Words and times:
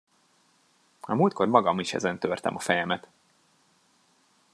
A 0.99 1.13
múltkor 1.13 1.47
magam 1.47 1.79
is 1.79 1.93
ezen 1.93 2.19
törtem 2.19 2.55
a 2.55 2.59
fejemet! 2.59 3.07